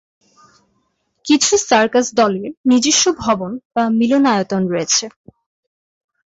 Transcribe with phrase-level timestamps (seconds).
[1.25, 5.05] কিছু সার্কাস দলের নিজস্ব ভবন বা মিলনায়তন রয়েছে।